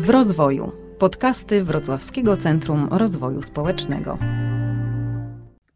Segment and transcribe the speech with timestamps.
[0.00, 0.72] W rozwoju.
[0.98, 4.18] Podcasty Wrocławskiego Centrum Rozwoju Społecznego.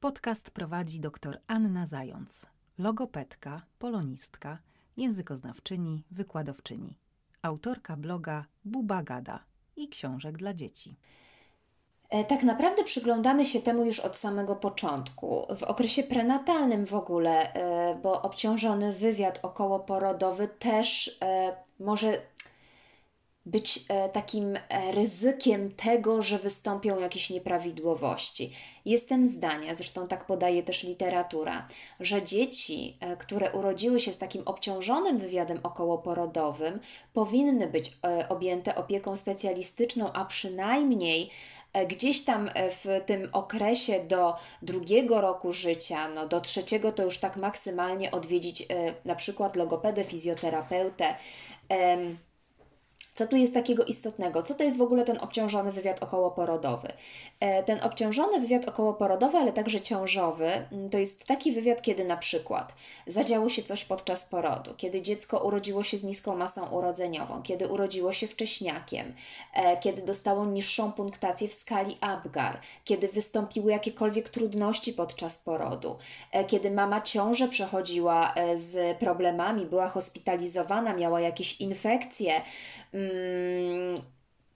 [0.01, 2.47] Podcast prowadzi dr Anna Zając,
[2.79, 4.59] logopedka, polonistka,
[4.97, 6.99] językoznawczyni, wykładowczyni,
[7.43, 9.39] autorka bloga Buba Gada
[9.77, 10.97] i książek dla dzieci.
[12.11, 15.47] E, tak naprawdę przyglądamy się temu już od samego początku.
[15.59, 22.19] W okresie prenatalnym w ogóle, e, bo obciążony wywiad okołoporodowy też e, może
[23.47, 24.59] być takim
[24.91, 28.53] ryzykiem tego, że wystąpią jakieś nieprawidłowości.
[28.85, 31.69] Jestem zdania, zresztą tak podaje też literatura,
[32.01, 36.81] że dzieci, które urodziły się z takim obciążonym wywiadem okołoporodowym,
[37.13, 37.93] powinny być
[38.29, 41.31] objęte opieką specjalistyczną, a przynajmniej
[41.75, 47.05] E, gdzieś tam e, w tym okresie do drugiego roku życia, no do trzeciego to
[47.05, 48.67] już tak maksymalnie odwiedzić e,
[49.05, 51.15] na przykład logopedę, fizjoterapeutę.
[53.15, 54.43] Co tu jest takiego istotnego?
[54.43, 56.93] Co to jest w ogóle ten obciążony wywiad okołoporodowy?
[57.41, 62.17] E, ten obciążony wywiad okołoporodowy, ale także ciążowy, mm, to jest taki wywiad, kiedy na
[62.17, 62.75] przykład
[63.07, 68.13] zadziało się coś podczas porodu, kiedy dziecko urodziło się z niską masą urodzeniową, kiedy urodziło
[68.13, 69.15] się wcześniakiem,
[69.55, 75.97] e, kiedy dostało niższą punktację w skali Apgar, kiedy wystąpiły jakiekolwiek trudności podczas porodu,
[76.33, 82.43] e, kiedy mama ciążę przechodziła z problemami, była hospitalizowana, miała jakieś infekcje,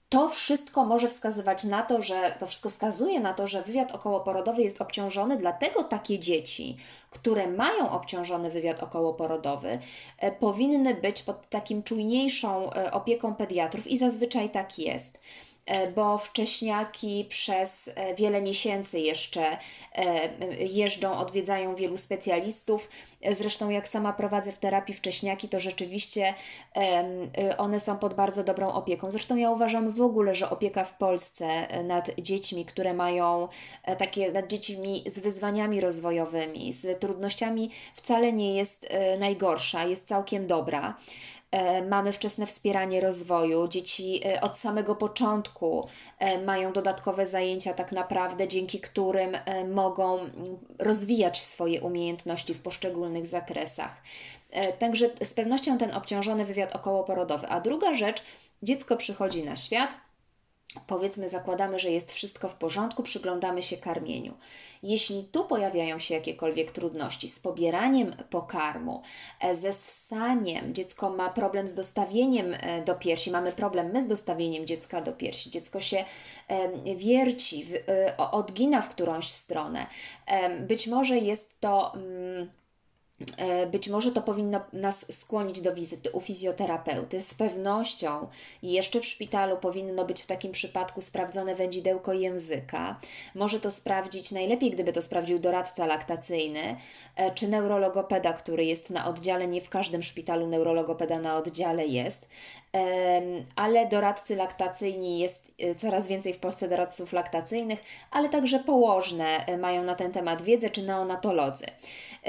[0.08, 4.62] to wszystko może wskazywać na to, że to wszystko wskazuje na to, że wywiad okołoporodowy
[4.62, 6.76] jest obciążony, dlatego takie dzieci,
[7.10, 9.78] które mają obciążony wywiad okołoporodowy,
[10.18, 15.20] e, powinny być pod takim czujniejszą e, opieką pediatrów i zazwyczaj tak jest.
[15.68, 19.58] E, bo wcześniaki przez e, wiele miesięcy jeszcze
[19.94, 20.28] e,
[20.64, 22.88] jeżdżą, odwiedzają wielu specjalistów.
[23.32, 26.34] Zresztą, jak sama prowadzę w terapii wcześniaki, to rzeczywiście
[27.58, 29.10] one są pod bardzo dobrą opieką.
[29.10, 31.48] Zresztą, ja uważam w ogóle, że opieka w Polsce
[31.84, 33.48] nad dziećmi, które mają
[33.98, 38.88] takie, nad dziećmi z wyzwaniami rozwojowymi, z trudnościami, wcale nie jest
[39.18, 40.94] najgorsza, jest całkiem dobra.
[41.50, 43.68] E, mamy wczesne wspieranie rozwoju.
[43.68, 45.88] Dzieci e, od samego początku
[46.18, 49.36] e, mają dodatkowe zajęcia, tak naprawdę, dzięki którym
[49.74, 50.18] mogą
[50.78, 54.02] rozwijać swoje umiejętności w poszczególnych zakresach.
[54.78, 57.46] Także z pewnością ten obciążony wywiad okołoporodowy.
[57.48, 58.22] A druga rzecz,
[58.62, 59.96] dziecko przychodzi na świat
[60.86, 64.34] powiedzmy, zakładamy, że jest wszystko w porządku, przyglądamy się karmieniu.
[64.82, 69.02] Jeśli tu pojawiają się jakiekolwiek trudności z pobieraniem pokarmu,
[69.40, 74.06] e, ze ssaniem, dziecko ma problem z dostawieniem e, do piersi, mamy problem my z
[74.06, 76.04] dostawieniem dziecka do piersi, dziecko się
[76.96, 79.86] wierci, e, odgina w którąś stronę,
[80.60, 81.92] być może jest to.
[83.36, 87.22] E, być może to powinno nas skłonić do wizyty u fizjoterapeuty.
[87.22, 88.28] Z pewnością
[88.62, 93.00] jeszcze w szpitalu powinno być w takim przypadku sprawdzone wędzidełko języka.
[93.34, 96.76] Może to sprawdzić, najlepiej gdyby to sprawdził doradca laktacyjny
[97.16, 99.48] e, czy neurologopeda, który jest na oddziale.
[99.48, 102.28] Nie w każdym szpitalu neurologopeda na oddziale jest
[103.56, 109.84] ale doradcy laktacyjni jest e, coraz więcej w Polsce doradców laktacyjnych, ale także położne mają
[109.84, 111.66] na ten temat wiedzę, czy neonatolodzy.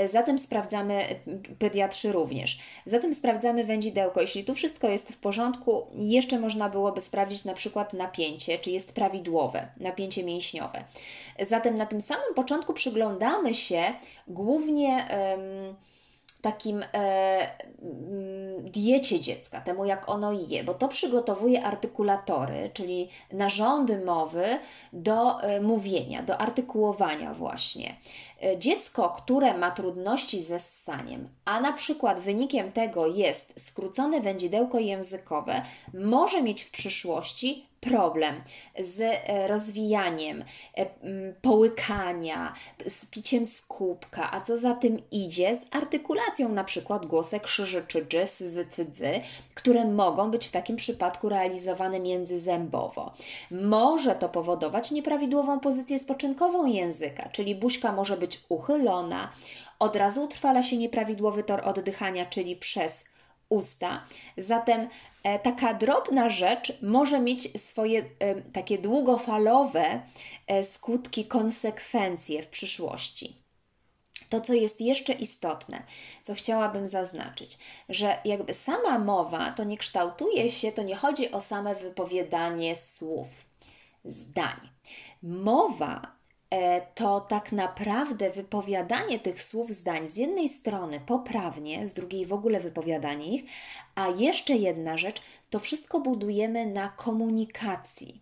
[0.06, 1.16] Zatem sprawdzamy, e,
[1.60, 2.60] pediatrzy również.
[2.86, 4.22] Zatem sprawdzamy wędzidełko.
[4.22, 8.94] Jeśli tu wszystko jest w porządku, jeszcze można byłoby sprawdzić na przykład napięcie, czy jest
[8.94, 10.84] prawidłowe, napięcie mięśniowe.
[11.42, 13.84] Zatem na tym samym początku przyglądamy się
[14.28, 15.08] głównie.
[15.12, 15.76] Um,
[16.42, 16.88] takim e,
[17.82, 24.46] mm, diecie dziecka, temu jak ono je, bo to przygotowuje artykulatory, czyli narządy mowy
[24.94, 27.96] do e, mówienia, do artykułowania właśnie.
[28.44, 34.80] E, dziecko, które ma trudności ze ssaniem, a na przykład wynikiem tego jest skrócone wędzidełko
[34.80, 35.62] językowe,
[35.94, 38.42] może mieć w przyszłości problem
[38.80, 40.44] z e, rozwijaniem
[40.78, 40.86] e,
[41.42, 42.54] połykania,
[42.88, 47.84] z piciem z kubka, a co za tym idzie, z artykulacją na przykład głosek krzyży
[47.88, 49.10] czy dżys, z cydzy,
[49.56, 53.14] które mogą być w takim przypadku realizowane międzyzębowo.
[53.52, 59.32] Może to powodować nieprawidłową pozycję spoczynkową języka, czyli buźka może być uchylona,
[59.80, 63.06] od razu utrwala się nieprawidłowy tor oddychania, czyli przez
[63.50, 64.04] usta.
[64.38, 64.90] Zatem
[65.24, 70.02] e, taka drobna rzecz może mieć swoje e, takie długofalowe
[70.48, 73.36] e, skutki, konsekwencje w przyszłości.
[74.30, 75.84] To, co jest jeszcze istotne,
[76.24, 77.58] co chciałabym zaznaczyć,
[77.90, 83.28] że jakby sama mowa to nie kształtuje się, to nie chodzi o same wypowiadanie słów,
[84.06, 84.70] zdań.
[85.24, 86.19] Mowa
[86.96, 92.60] to tak naprawdę wypowiadanie tych słów, zdań z jednej strony poprawnie, z drugiej w ogóle
[92.60, 93.44] wypowiadanie ich,
[93.96, 98.22] a jeszcze jedna rzecz, to wszystko budujemy na komunikacji.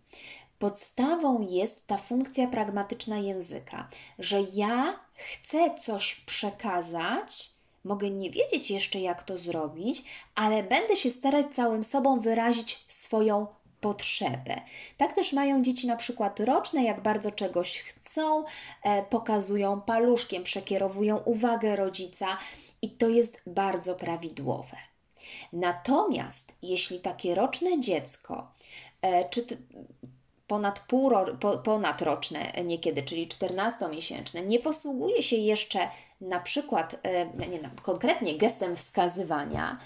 [0.58, 3.88] Podstawą jest ta funkcja pragmatyczna języka,
[4.18, 7.50] że ja chcę coś przekazać,
[7.84, 10.02] mogę nie wiedzieć jeszcze, jak to zrobić,
[10.34, 13.46] ale będę się starać całym sobą wyrazić swoją
[13.80, 14.60] potrzebę.
[14.96, 18.44] Tak też mają dzieci na przykład roczne, jak bardzo czegoś chcą,
[18.82, 22.26] e, pokazują paluszkiem, przekierowują uwagę rodzica
[22.82, 24.76] i to jest bardzo prawidłowe.
[25.52, 28.52] Natomiast jeśli takie roczne dziecko,
[29.02, 29.46] e, czy
[30.46, 31.10] ponad, pół,
[31.40, 35.88] po, ponadroczne niekiedy, czyli 14-miesięczne, nie posługuje się jeszcze
[36.20, 39.78] na przykład, e, nie, konkretnie gestem wskazywania,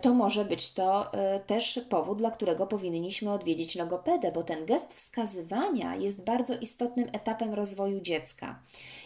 [0.00, 4.94] to może być to e, też powód, dla którego powinniśmy odwiedzić logopedę, bo ten gest
[4.94, 8.58] wskazywania jest bardzo istotnym etapem rozwoju dziecka.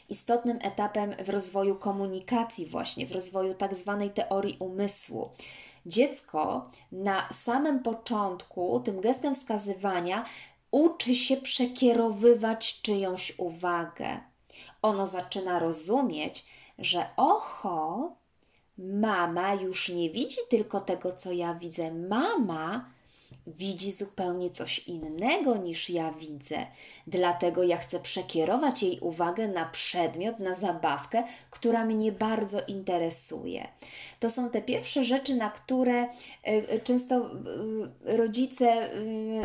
[0.09, 5.31] Istotnym etapem w rozwoju komunikacji, właśnie w rozwoju tak zwanej teorii umysłu.
[5.87, 10.25] Dziecko na samym początku tym gestem wskazywania
[10.71, 14.21] uczy się przekierowywać czyjąś uwagę.
[14.83, 16.47] Ono zaczyna rozumieć,
[16.79, 18.13] że oho,
[18.79, 21.93] mama już nie widzi tylko tego, co ja widzę.
[21.93, 22.91] Mama
[23.46, 26.67] widzi zupełnie coś innego niż ja widzę.
[27.06, 33.69] Dlatego ja chcę przekierować jej uwagę na przedmiot, na zabawkę, która mnie bardzo interesuje.
[34.20, 36.08] To są te pierwsze rzeczy, na które e,
[36.44, 37.17] e, często
[38.06, 38.90] e, rodzice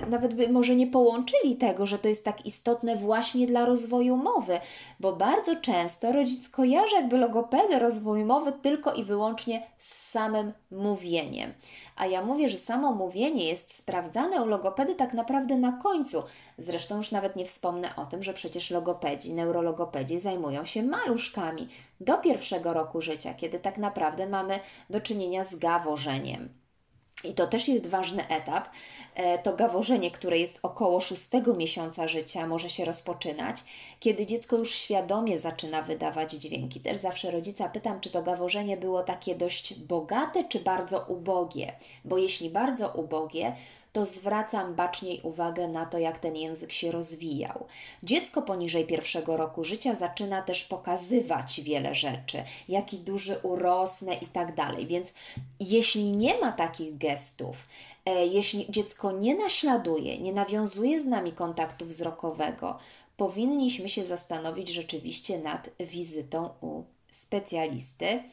[0.09, 4.59] nawet by może nie połączyli tego, że to jest tak istotne właśnie dla rozwoju mowy,
[4.99, 11.53] bo bardzo często rodzic kojarzy jakby logopedę rozwoju mowy tylko i wyłącznie z samym mówieniem.
[11.97, 16.23] A ja mówię, że samo mówienie jest sprawdzane u logopedy tak naprawdę na końcu.
[16.57, 21.67] Zresztą już nawet nie wspomnę o tym, że przecież logopedzi, neurologopedzi zajmują się maluszkami
[21.99, 24.59] do pierwszego roku życia, kiedy tak naprawdę mamy
[24.89, 26.49] do czynienia z gaworzeniem.
[27.23, 28.69] I to też jest ważny etap.
[29.15, 33.57] E, to gaworzenie, które jest około szóstego miesiąca życia, może się rozpoczynać,
[33.99, 36.79] kiedy dziecko już świadomie zaczyna wydawać dźwięki.
[36.79, 41.73] Też zawsze rodzica pytam, czy to gaworzenie było takie dość bogate, czy bardzo ubogie.
[42.05, 43.55] Bo jeśli bardzo ubogie,
[43.97, 47.65] to zwracam baczniej uwagę na to, jak ten język się rozwijał.
[48.03, 54.55] Dziecko poniżej pierwszego roku życia zaczyna też pokazywać wiele rzeczy, jaki duży urosnę i tak
[54.55, 54.87] dalej.
[54.87, 55.13] Więc
[55.59, 57.55] jeśli nie ma takich gestów,
[58.05, 62.77] e, jeśli dziecko nie naśladuje, nie nawiązuje z nami kontaktu wzrokowego,
[63.17, 68.23] powinniśmy się zastanowić rzeczywiście nad wizytą u specjalisty,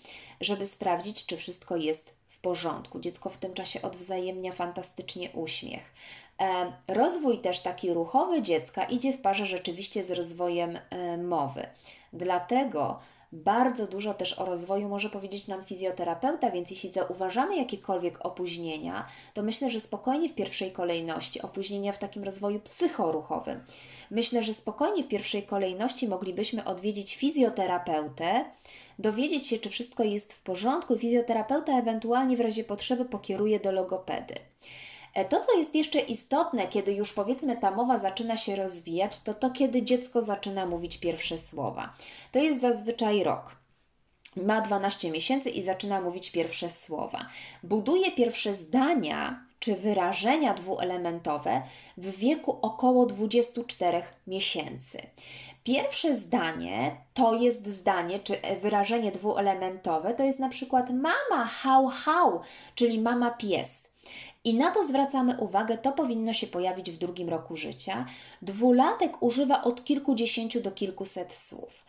[0.41, 3.01] żeby sprawdzić, czy wszystko jest porządku.
[3.01, 5.95] Dziecko w tym czasie odwzajemnia fantastycznie uśmiech.
[6.41, 11.67] E, rozwój też taki ruchowy dziecka idzie w parze rzeczywiście z rozwojem e, mowy.
[12.13, 12.99] Dlatego
[13.33, 19.43] bardzo dużo też o rozwoju może powiedzieć nam fizjoterapeuta, więc jeśli zauważamy jakiekolwiek opóźnienia, to
[19.43, 23.65] myślę, że spokojnie w pierwszej kolejności opóźnienia w takim rozwoju psychoruchowym.
[24.11, 28.45] Myślę, że spokojnie w pierwszej kolejności moglibyśmy odwiedzić fizjoterapeutę,
[28.99, 30.99] dowiedzieć się, czy wszystko jest w porządku.
[30.99, 34.35] Fizjoterapeuta ewentualnie w razie potrzeby pokieruje do logopedy.
[35.15, 39.35] E, to, co jest jeszcze istotne, kiedy już powiedzmy ta mowa zaczyna się rozwijać, to
[39.35, 41.95] to, kiedy dziecko zaczyna mówić pierwsze słowa.
[42.33, 43.57] To jest zazwyczaj rok.
[44.37, 47.27] Ma 12 miesięcy i zaczyna mówić pierwsze słowa.
[47.63, 51.63] Buduje pierwsze zdania czy wyrażenia dwuelementowe
[51.97, 54.99] w wieku około 24 miesięcy.
[55.65, 62.41] Pierwsze zdanie to jest zdanie, czy wyrażenie dwuelementowe, to jest na przykład mama, hał, hał,
[62.75, 63.89] czyli mama pies.
[64.45, 68.07] I na to zwracamy uwagę, to powinno się pojawić w drugim roku życia.
[68.43, 71.85] Dwulatek używa od kilkudziesięciu do kilkuset słów.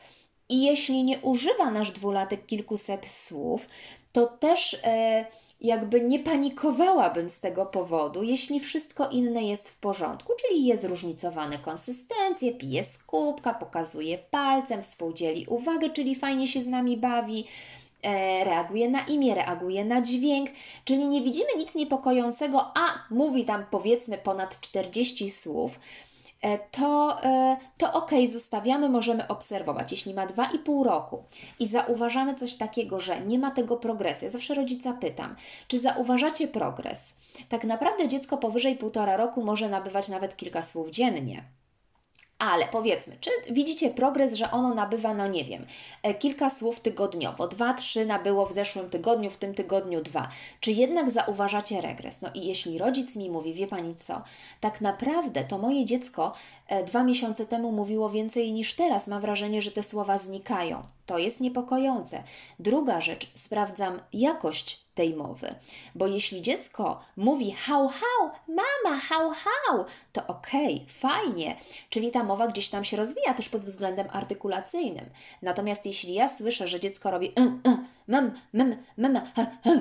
[0.49, 3.67] I jeśli nie używa nasz dwulatek kilkuset słów,
[4.13, 4.73] to też.
[4.73, 10.77] Yy, jakby nie panikowałabym z tego powodu, jeśli wszystko inne jest w porządku, czyli je
[10.77, 17.47] zróżnicowane konsystencje, pije z kubka, pokazuje palcem, współdzieli uwagę, czyli fajnie się z nami bawi,
[18.03, 20.49] e, reaguje na imię, reaguje na dźwięk,
[20.85, 25.79] czyli nie widzimy nic niepokojącego, a mówi tam powiedzmy ponad 40 słów,
[26.71, 29.91] to, e, to ok, zostawiamy, możemy obserwować.
[29.91, 31.23] Jeśli ma 2,5 roku
[31.59, 35.35] i zauważamy coś takiego, że nie ma tego progresu, ja zawsze rodzica pytam,
[35.67, 37.15] czy zauważacie progres?
[37.49, 41.43] Tak naprawdę dziecko powyżej 1,5 roku może nabywać nawet kilka słów dziennie.
[42.39, 45.65] Ale powiedzmy, czy widzicie progres, że ono nabywa, no nie wiem,
[46.03, 50.29] e, kilka słów tygodniowo, dwa, trzy nabyło w zeszłym tygodniu, w tym tygodniu dwa.
[50.59, 52.21] Czy jednak zauważacie regres?
[52.21, 54.21] No i jeśli rodzic mi mówi, wie pani co,
[54.59, 56.33] tak naprawdę to moje dziecko
[56.85, 60.81] dwa miesiące temu mówiło więcej niż teraz, ma wrażenie, że te słowa znikają.
[61.05, 62.23] To jest niepokojące.
[62.59, 65.55] Druga rzecz, sprawdzam jakość tej mowy,
[65.95, 71.55] bo jeśli dziecko mówi hał, hał, mama, hał, hał, to okej, okay, fajnie,
[71.89, 75.05] czyli ta mowa gdzieś tam się rozwija też pod względem artykulacyjnym.
[75.41, 77.31] Natomiast jeśli ja słyszę, że dziecko robi y,
[78.07, 79.71] mem, mem, mem, h, h,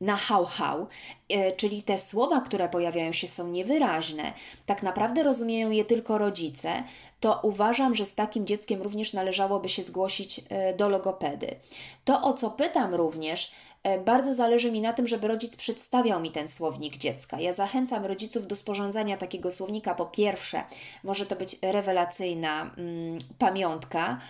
[0.00, 0.86] na hał-hał,
[1.28, 4.32] e, czyli te słowa, które pojawiają się, są niewyraźne,
[4.66, 6.82] tak naprawdę rozumieją je tylko rodzice,
[7.20, 11.56] to uważam, że z takim dzieckiem również należałoby się zgłosić e, do logopedy.
[12.04, 13.52] To, o co pytam również,
[13.82, 17.40] e, bardzo zależy mi na tym, żeby rodzic przedstawiał mi ten słownik dziecka.
[17.40, 19.94] Ja zachęcam rodziców do sporządzania takiego słownika.
[19.94, 20.62] Po pierwsze,
[21.04, 24.20] może to być rewelacyjna mm, pamiątka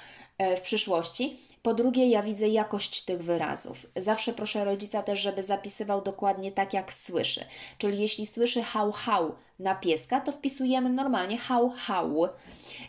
[0.57, 3.87] w przyszłości po drugie, ja widzę jakość tych wyrazów.
[3.97, 7.45] Zawsze proszę rodzica też, żeby zapisywał dokładnie tak, jak słyszy.
[7.79, 12.29] Czyli jeśli słyszy hał, hał na pieska, to wpisujemy normalnie hał, hał.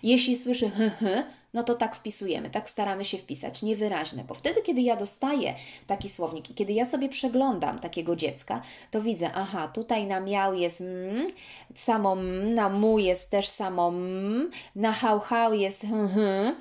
[0.04, 4.62] Jeśli słyszy hy, hy, no to tak wpisujemy, tak staramy się wpisać, niewyraźne, bo wtedy,
[4.62, 5.56] kiedy ja dostaję
[5.88, 10.54] taki słownik i kiedy ja sobie przeglądam takiego dziecka, to widzę, aha, tutaj na miał
[10.54, 11.32] jest mm,
[11.76, 16.56] samo mm, na mu jest też samo mm, na hał, hał jest hm, hm.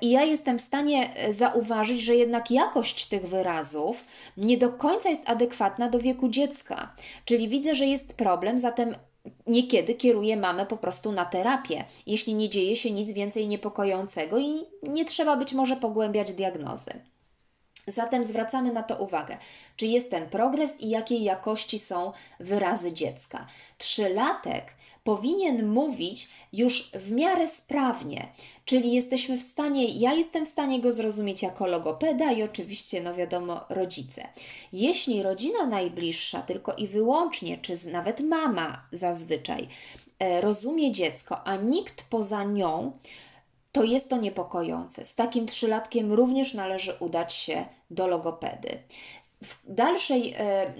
[0.00, 4.04] I ja jestem w stanie e, zauważyć, że jednak jakość tych wyrazów
[4.36, 6.94] nie do końca jest adekwatna do wieku dziecka.
[7.24, 8.94] Czyli widzę, że jest problem, zatem
[9.46, 14.64] niekiedy kieruje mamę po prostu na terapię, jeśli nie dzieje się nic więcej niepokojącego i
[14.82, 16.92] nie trzeba być może pogłębiać diagnozy.
[17.86, 19.36] Zatem zwracamy na to uwagę,
[19.76, 23.46] czy jest ten progres i jakiej jakości są wyrazy dziecka.
[23.78, 24.74] Trzylatek
[25.04, 28.28] powinien mówić już w miarę sprawnie,
[28.64, 33.14] czyli jesteśmy w stanie, ja jestem w stanie go zrozumieć jako logopeda i oczywiście, no
[33.14, 34.28] wiadomo, rodzice.
[34.72, 39.68] Jeśli rodzina najbliższa tylko i wyłącznie, czy nawet mama zazwyczaj,
[40.18, 42.92] e, rozumie dziecko, a nikt poza nią,
[43.72, 45.04] to jest to niepokojące.
[45.04, 48.78] Z takim trzylatkiem również należy udać się do logopedy
[49.42, 50.72] w dalszej, e,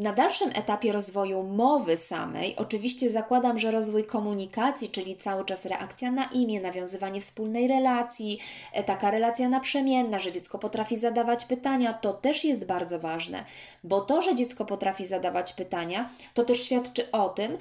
[0.00, 6.10] na dalszym etapie rozwoju mowy samej, oczywiście zakładam, że rozwój komunikacji, czyli cały czas reakcja
[6.10, 8.38] na imię, nawiązywanie wspólnej relacji,
[8.72, 13.44] e, taka relacja naprzemienna, że dziecko potrafi zadawać pytania, to też jest bardzo ważne,
[13.84, 17.58] bo to, że dziecko potrafi zadawać pytania, to też świadczy o tym,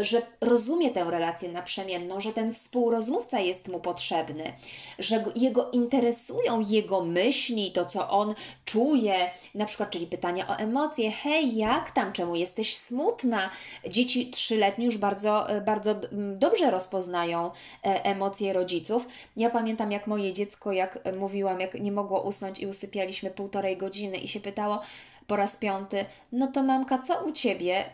[0.00, 4.52] że rozumie tę relację naprzemienną, że ten współrozmówca jest mu potrzebny,
[4.98, 11.10] że jego interesują jego myśli, to co on czuje, na przykład, czyli pytania o emocje.
[11.10, 13.50] Hej, jak tam, czemu jesteś smutna?
[13.88, 15.94] Dzieci trzyletnie już bardzo, bardzo
[16.34, 17.50] dobrze rozpoznają
[17.84, 19.08] e, emocje rodziców.
[19.36, 24.16] Ja pamiętam, jak moje dziecko, jak mówiłam, jak nie mogło usnąć i usypialiśmy półtorej godziny
[24.16, 24.80] i się pytało
[25.26, 27.84] po raz piąty, no to mamka, co u ciebie?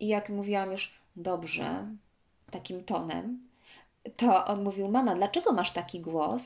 [0.00, 1.86] I jak mówiłam już, dobrze,
[2.50, 3.48] takim tonem,
[4.16, 6.42] to on mówił: Mama, dlaczego masz taki głos?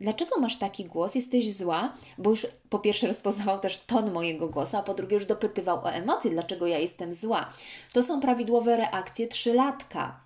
[0.00, 1.14] Dlaczego masz taki głos?
[1.14, 1.92] Jesteś zła?
[2.18, 5.92] Bo już po pierwsze rozpoznawał też ton mojego głosu, a po drugie już dopytywał o
[5.92, 7.52] emocje, dlaczego ja jestem zła.
[7.92, 10.20] To są prawidłowe reakcje trzylatka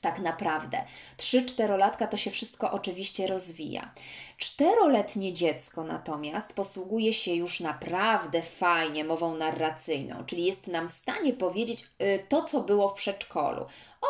[0.00, 0.84] tak naprawdę.
[1.16, 3.94] Trzy-czterolatka to się wszystko oczywiście rozwija.
[4.38, 11.32] Czteroletnie dziecko natomiast posługuje się już naprawdę fajnie mową narracyjną, czyli jest nam w stanie
[11.32, 13.66] powiedzieć y, to, co było w przedszkolu.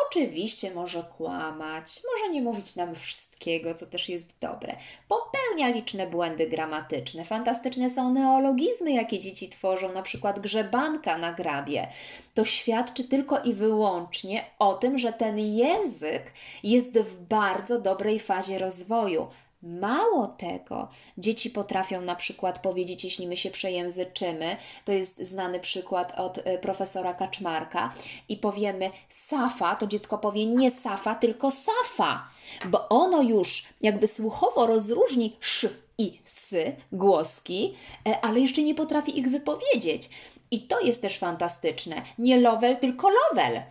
[0.07, 4.75] Oczywiście może kłamać, może nie mówić nam wszystkiego, co też jest dobre.
[5.07, 7.25] Popełnia liczne błędy gramatyczne.
[7.25, 11.87] Fantastyczne są neologizmy, jakie dzieci tworzą, na przykład grzebanka na grabie.
[12.33, 18.59] To świadczy tylko i wyłącznie o tym, że ten język jest w bardzo dobrej fazie
[18.59, 19.27] rozwoju.
[19.65, 26.19] Mało tego, dzieci potrafią na przykład powiedzieć, jeśli my się przejęzyczymy, to jest znany przykład
[26.19, 27.93] od e, profesora Kaczmarka,
[28.29, 32.27] i powiemy safa, to dziecko powie nie safa, tylko safa,
[32.65, 36.55] bo ono już jakby słuchowo rozróżni sz i s
[36.91, 37.73] głoski,
[38.07, 40.09] e, ale jeszcze nie potrafi ich wypowiedzieć.
[40.51, 42.01] I to jest też fantastyczne.
[42.17, 43.61] Nie lowel, tylko lowel.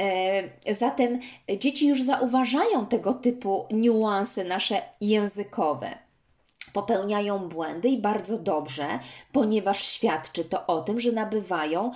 [0.00, 1.20] E, zatem
[1.58, 6.09] dzieci już zauważają tego typu niuanse nasze językowe.
[6.72, 8.86] Popełniają błędy i bardzo dobrze,
[9.32, 11.92] ponieważ świadczy to o tym, że nabywają,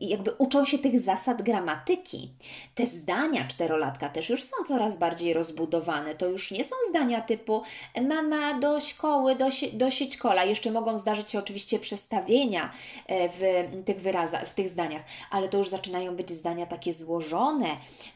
[0.00, 2.30] jakby uczą się tych zasad gramatyki.
[2.74, 6.14] Te zdania czterolatka też już są coraz bardziej rozbudowane.
[6.14, 7.62] To już nie są zdania typu
[8.08, 10.44] mama do szkoły, do, do siedźkola.
[10.44, 12.72] Jeszcze mogą zdarzyć się oczywiście przestawienia
[13.06, 13.42] e, w
[13.84, 17.66] tych wyrazach, w tych zdaniach, ale to już zaczynają być zdania takie złożone.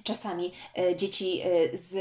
[0.04, 1.96] Czasami e, dzieci e, z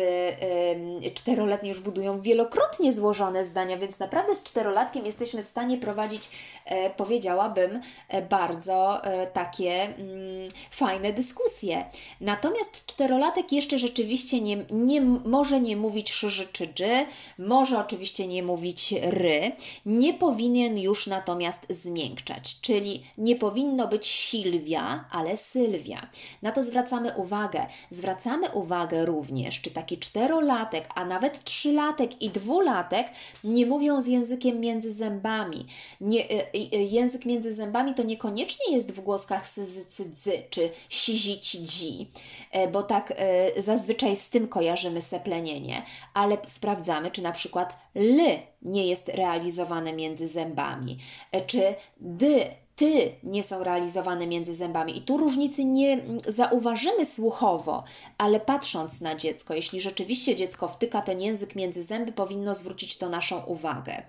[1.13, 6.29] czteroletnie już budują wielokrotnie złożone zdania, więc naprawdę z czterolatkiem jesteśmy w stanie prowadzić,
[6.65, 11.85] e, powiedziałabym, e, bardzo e, takie mm, fajne dyskusje.
[12.21, 17.05] Natomiast czterolatek jeszcze rzeczywiście nie, nie może nie mówić szy czy dży,
[17.37, 19.51] może oczywiście nie mówić ry,
[19.85, 26.07] nie powinien już natomiast zmiękczać, czyli nie powinno być Silwia, ale Sylwia.
[26.41, 27.65] Na to zwracamy uwagę.
[27.89, 33.07] Zwracamy uwagę również, czy taki czterolatek, a nawet trzylatek i dwulatek
[33.45, 35.65] nie mówią z językiem między zębami.
[36.01, 41.39] Nie, y, y, język między zębami to niekoniecznie jest w głoskach syzy, cydzy czy sizi,
[41.41, 42.11] dzi,
[42.51, 45.83] e, bo tak e, zazwyczaj z tym kojarzymy seplenienie,
[46.13, 48.19] ale sprawdzamy, czy na przykład l
[48.61, 50.97] nie jest realizowane między zębami,
[51.31, 54.97] e, czy dy ty nie są realizowane między zębami.
[54.97, 57.83] I tu różnicy nie zauważymy słuchowo,
[58.17, 63.09] ale patrząc na dziecko, jeśli rzeczywiście dziecko wtyka ten język między zęby, powinno zwrócić to
[63.09, 64.03] naszą uwagę.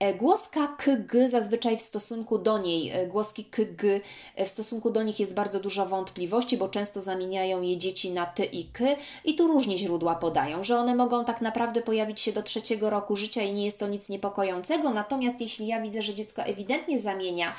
[0.00, 4.00] E, głoska kg zazwyczaj w stosunku do niej, e, głoski kg
[4.36, 8.26] e, w stosunku do nich jest bardzo dużo wątpliwości, bo często zamieniają je dzieci na
[8.26, 8.84] ty i k
[9.24, 13.16] i tu różnie źródła podają, że one mogą tak naprawdę pojawić się do trzeciego roku
[13.16, 17.54] życia i nie jest to nic niepokojącego, natomiast jeśli ja widzę, że dziecko ewidentnie zamienia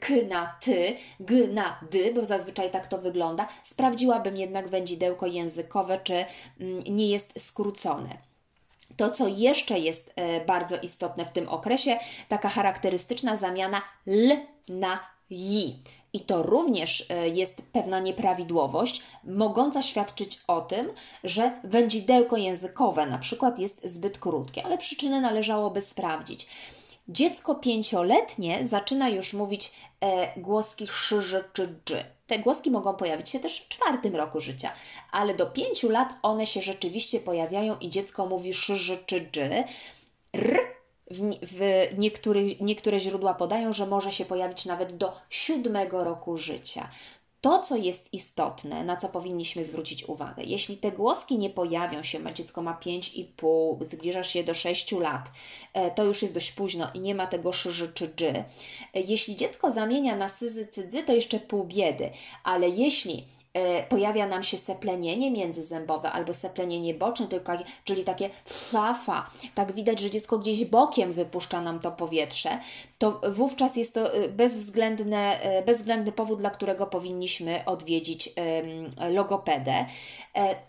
[0.00, 6.00] k na ty, g na dy, bo zazwyczaj tak to wygląda, sprawdziłabym jednak wędzidełko językowe,
[6.04, 6.24] czy
[6.60, 8.25] mm, nie jest skrócone.
[8.96, 11.98] To, co jeszcze jest e, bardzo istotne w tym okresie,
[12.28, 14.36] taka charakterystyczna zamiana l
[14.68, 14.98] na
[15.30, 15.74] i.
[16.12, 20.90] I to również e, jest pewna nieprawidłowość, mogąca świadczyć o tym,
[21.24, 26.46] że wędzidełko językowe na przykład jest zbyt krótkie, ale przyczyny należałoby sprawdzić.
[27.08, 32.15] Dziecko pięcioletnie zaczyna już mówić e, głoski sz, czy dż.
[32.26, 34.72] Te głoski mogą pojawić się też w czwartym roku życia,
[35.12, 39.38] ale do pięciu lat one się rzeczywiście pojawiają i dziecko mówi sz, czy dż.
[40.32, 40.60] R
[41.10, 46.88] w, w niektórych, niektóre źródła podają, że może się pojawić nawet do siódmego roku życia
[47.46, 52.18] to, co jest istotne, na co powinniśmy zwrócić uwagę, jeśli te głoski nie pojawią się,
[52.18, 55.32] ma dziecko ma 5,5, zbliżasz się do 6 lat,
[55.72, 58.26] e, to już jest dość późno i nie ma tego szyży czy dży.
[58.26, 58.44] E,
[58.94, 62.10] jeśli dziecko zamienia na syzy, cydzy, to jeszcze pół biedy,
[62.44, 63.24] ale jeśli
[63.88, 67.26] pojawia nam się seplenienie międzyzębowe albo seplenienie boczne,
[67.84, 68.30] czyli takie
[68.70, 69.30] szafa.
[69.54, 72.58] Tak widać, że dziecko gdzieś bokiem wypuszcza nam to powietrze,
[72.98, 78.30] to wówczas jest to e, bezwzględne, e, bezwzględny powód, dla którego powinniśmy odwiedzić
[79.10, 79.84] logopedę.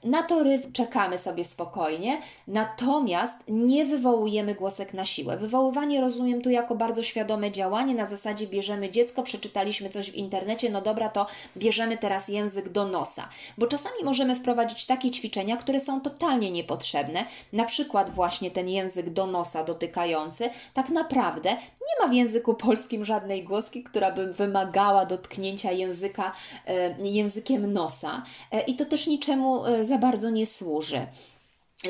[0.03, 5.37] Na to czekamy sobie spokojnie, natomiast nie wywołujemy głosek na siłę.
[5.37, 10.69] Wywoływanie rozumiem tu jako bardzo świadome działanie, na zasadzie bierzemy dziecko, przeczytaliśmy coś w internecie,
[10.69, 15.79] no dobra, to bierzemy teraz język do nosa, bo czasami możemy wprowadzić takie ćwiczenia, które
[15.79, 22.07] są totalnie niepotrzebne, na przykład właśnie ten język do nosa dotykający, tak naprawdę nie ma
[22.07, 26.31] w języku polskim żadnej głoski, która by wymagała dotknięcia języka
[26.67, 31.07] e, językiem nosa e, i to też niczemu e, za bardzo nie służy.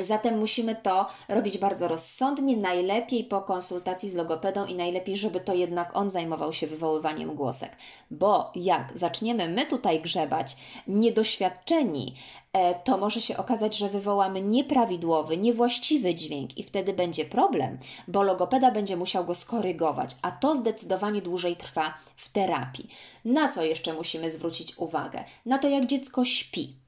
[0.02, 5.54] Zatem musimy to robić bardzo rozsądnie, najlepiej po konsultacji z logopedą i najlepiej, żeby to
[5.54, 7.76] jednak on zajmował się wywoływaniem głosek.
[8.10, 12.14] Bo jak zaczniemy my tutaj grzebać, niedoświadczeni,
[12.52, 18.22] e, to może się okazać, że wywołamy nieprawidłowy, niewłaściwy dźwięk i wtedy będzie problem, bo
[18.22, 22.88] logopeda będzie musiał go skorygować, a to zdecydowanie dłużej trwa w terapii.
[23.24, 25.24] Na co jeszcze musimy zwrócić uwagę?
[25.46, 26.87] Na to, jak dziecko śpi.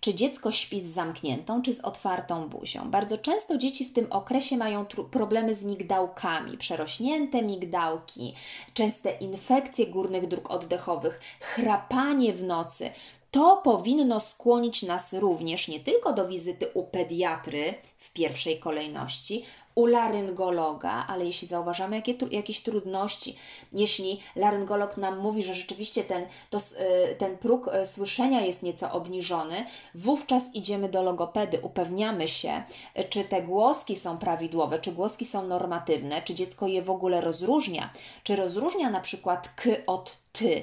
[0.00, 2.90] Czy dziecko śpi z zamkniętą, czy z otwartą buzią?
[2.90, 8.34] Bardzo często dzieci w tym okresie mają problemy z migdałkami, przerośnięte migdałki,
[8.74, 12.90] częste infekcje górnych dróg oddechowych, chrapanie w nocy.
[13.30, 19.86] To powinno skłonić nas również nie tylko do wizyty u pediatry w pierwszej kolejności, u
[19.86, 23.36] laryngologa, ale jeśli zauważamy jakie, jakieś trudności,
[23.72, 28.92] jeśli laryngolog nam mówi, że rzeczywiście ten, to, y, ten próg y, słyszenia jest nieco
[28.92, 32.62] obniżony, wówczas idziemy do logopedy, upewniamy się,
[33.10, 37.90] czy te głoski są prawidłowe, czy głoski są normatywne, czy dziecko je w ogóle rozróżnia,
[38.22, 40.62] czy rozróżnia na przykład k od ty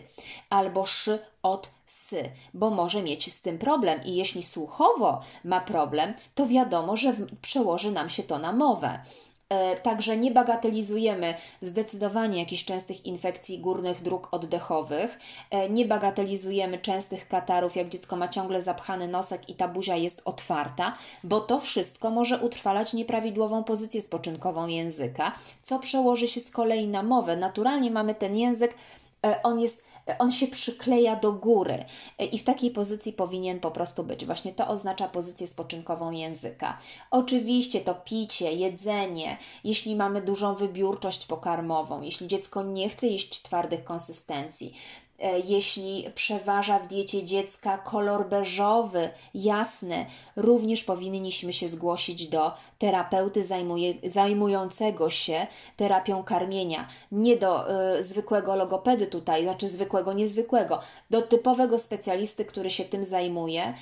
[0.50, 6.14] albo sz od sy, bo może mieć z tym problem i jeśli słuchowo ma problem,
[6.36, 9.00] to wiadomo, że przełoży nam się to na mowę.
[9.50, 17.28] E, Także nie bagatelizujemy zdecydowanie jakichś częstych infekcji górnych dróg oddechowych, e, nie bagatelizujemy częstych
[17.28, 22.10] katarów, jak dziecko ma ciągle zapchany nosek i ta buzia jest otwarta, bo to wszystko
[22.10, 25.32] może utrwalać nieprawidłową pozycję spoczynkową języka,
[25.64, 27.38] co przełoży się z kolei na mowę.
[27.38, 28.76] Naturalnie mamy ten język,
[29.44, 29.84] on jest
[30.20, 31.86] on się przykleja do góry
[32.20, 34.26] e, i w takiej pozycji powinien po prostu być.
[34.26, 36.78] Właśnie to oznacza pozycję spoczynkową języka.
[37.12, 43.84] Oczywiście to picie, jedzenie, jeśli mamy dużą wybiórczość pokarmową, jeśli dziecko nie chce jeść twardych
[43.84, 45.11] konsystencji, e,
[45.46, 50.06] jeśli przeważa w diecie dziecka kolor beżowy, jasny,
[50.36, 56.88] również powinniśmy się zgłosić do terapeuty zajmuje, zajmującego się terapią karmienia.
[57.12, 60.80] Nie do y, zwykłego logopedy tutaj, znaczy zwykłego, niezwykłego,
[61.10, 63.74] do typowego specjalisty, który się tym zajmuje,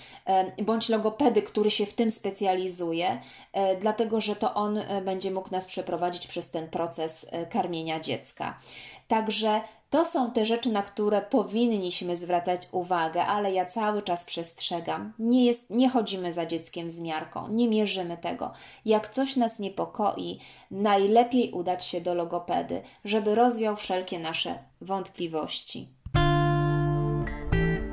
[0.59, 5.51] y, bądź logopedy, który się w tym specjalizuje, y, dlatego że to on będzie mógł
[5.51, 8.59] nas przeprowadzić przez ten proces karmienia dziecka.
[9.09, 15.13] Także to są te rzeczy, na które powinniśmy zwracać uwagę, ale ja cały czas przestrzegam.
[15.19, 18.51] Nie, jest, nie chodzimy za dzieckiem z miarką, nie mierzymy tego.
[18.85, 20.39] Jak coś nas niepokoi,
[20.71, 25.87] najlepiej udać się do logopedy, żeby rozwiał wszelkie nasze wątpliwości.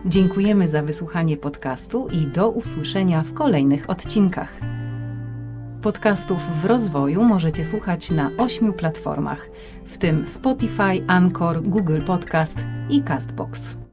[0.06, 4.60] Dziękujemy za wysłuchanie podcastu i do usłyszenia w kolejnych odcinkach.
[5.86, 9.48] Podcastów w rozwoju możecie słuchać na ośmiu platformach,
[9.86, 12.58] w tym Spotify, Anchor, Google Podcast
[12.90, 13.76] i Castbox.